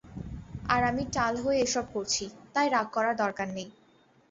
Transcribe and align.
আর 0.69 0.81
আমি 0.83 1.03
টাল 1.13 1.33
হয়ে 1.43 1.59
এসব 1.61 1.85
করছি, 1.95 2.23
তাই 2.53 2.67
রাগ 2.69 2.87
করার 2.95 3.15
দরকার 3.23 3.47
নেই। 3.49 3.69